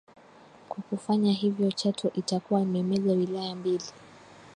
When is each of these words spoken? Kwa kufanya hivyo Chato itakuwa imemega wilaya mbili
Kwa 0.69 0.83
kufanya 0.89 1.31
hivyo 1.33 1.71
Chato 1.71 2.11
itakuwa 2.13 2.61
imemega 2.61 3.11
wilaya 3.11 3.55
mbili 3.55 3.85